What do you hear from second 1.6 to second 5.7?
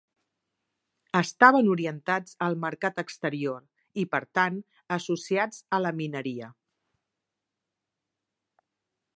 orientats al mercat exterior i per tant associats